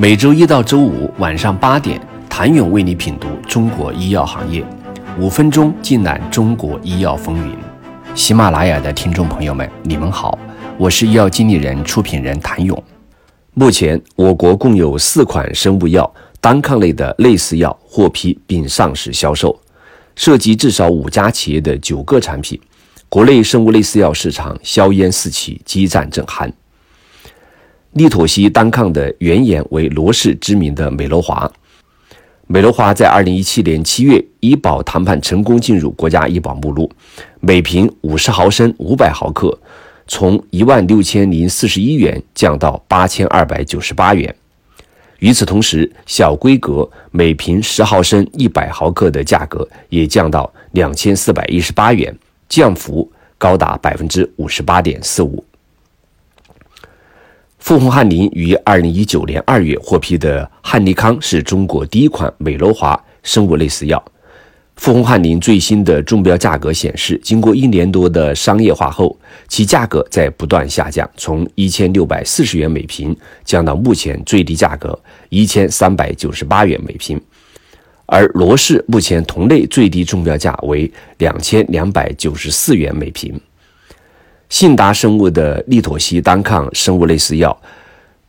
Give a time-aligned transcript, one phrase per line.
[0.00, 2.00] 每周一到周五晚上八点，
[2.30, 4.64] 谭勇为你品读中国医药行业，
[5.18, 7.52] 五分钟尽览中国医药风云。
[8.14, 10.38] 喜马拉雅的听众朋友们，你们好，
[10.78, 12.80] 我是医药经理人、出品人谭勇。
[13.54, 16.08] 目前，我国共有四款生物药
[16.40, 19.60] 单抗类的类似药获批并上市销售，
[20.14, 22.56] 涉及至少五家企业的九个产品。
[23.08, 26.52] 国内生物类似药市场硝烟四起，激战正酣。
[27.98, 31.50] 利妥昔单抗的原研为罗氏知名的美罗华，
[32.46, 36.88] 美罗华在二零一七年七月医保谈判成功进入国家医保目录，
[37.40, 39.58] 每瓶五十毫升五百毫克，
[40.06, 44.32] 从一万六千零四十一元降到八千二百九十八元。
[45.18, 52.16] 与此同时，小规格每瓶十毫升一百毫克的价格也降到两千四百一十八元，
[52.48, 55.44] 降幅高达百分之五十八点四五。
[57.68, 64.02] 富宏汉林于二零一九年二月获批的汉尼康是中国第一款美罗华生物类似药。
[64.76, 69.14] 富宏汉林最新的中标价格显示，经过一年多的商业化后，
[69.48, 77.20] 其价格在不断下降，从一千六百四十元每瓶降到目前最低价格一千三百九十八元每瓶。
[78.06, 83.38] 而罗氏目前同类最低中标价为两千两百九十四元每瓶。
[84.48, 87.56] 信达生物的利妥昔单抗生物类似药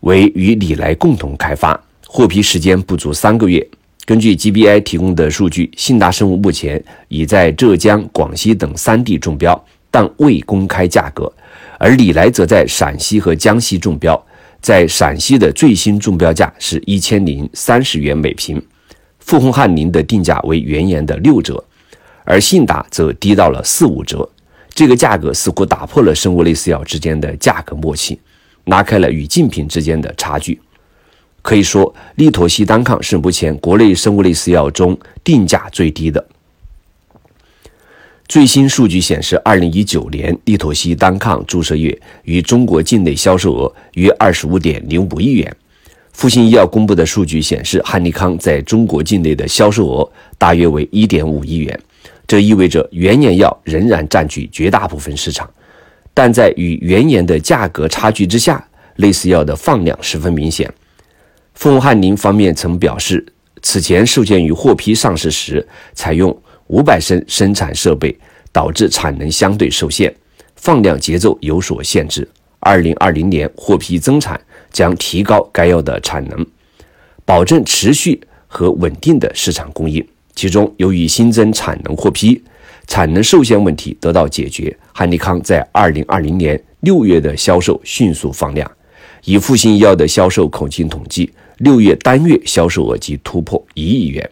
[0.00, 3.64] 为与礼来共同开发，获批时间不足三个月。
[4.04, 11.24] 根据 GBI 提供的数据，信达生物目前已在浙江、广西等三地中标，但未公开价格；
[11.78, 14.20] 而礼来则在陕西和江西中标，
[14.60, 18.60] 在陕西的最新中标价是一千零三十元每瓶。
[19.20, 21.62] 富宏汉林的定价为原研的六折，
[22.24, 24.28] 而信达则低到了四五折。
[24.78, 28.16] 这个价格似乎打破了生物类似药之间的价格默契，
[28.66, 30.60] 拉开了与竞品之间的差距。
[31.42, 36.24] 可以说，利妥昔单抗是目前国内生物类似药中定价最低的。
[38.28, 45.56] 最新数据显示，二零一九年利妥昔单抗注射液于中国境内销售额约二十五点零五亿元。
[46.12, 50.08] 复星医药公布的数据显示，汉尼康在中国境内的销售额
[50.38, 51.80] 大约为一点五亿元。
[52.28, 55.50] 这意味着原研药仍然占据绝大部分市场，
[56.12, 58.62] 但在与原研的价格差距之下，
[58.96, 60.70] 类似药的放量十分明显。
[61.54, 63.24] 富宏汉林方面曾表示，
[63.62, 66.30] 此前受限于获批上市时采用
[66.66, 68.14] 五百升生产设备，
[68.52, 70.14] 导致产能相对受限，
[70.54, 72.28] 放量节奏有所限制。
[72.60, 74.38] 二零二零年获批增产，
[74.70, 76.46] 将提高该药的产能，
[77.24, 80.06] 保证持续和稳定的市场供应。
[80.38, 82.40] 其中，由于新增产能获批，
[82.86, 88.70] 产能受限问题得到解决，汉尼康在二零二零年六月的销售迅速放量。
[89.24, 94.30] 以复星医药的销售口径统计，六月单月销售额即突破一亿元。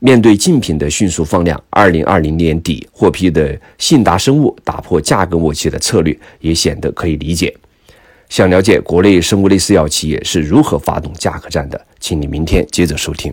[0.00, 7.56] 面对竞品的迅速放量，二零二零年底获批的信达生物打破价格默契的策略也显得可以理解。
[8.28, 13.32] 想了解国内生物类似药企业是如何发动价格战的，请你明天接着收听。